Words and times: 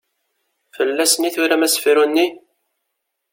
Fell-asen 0.75 1.27
i 1.27 1.31
turamt 1.35 1.65
asefru-nni? 1.67 2.27